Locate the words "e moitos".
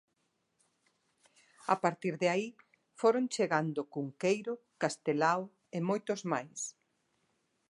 5.75-6.21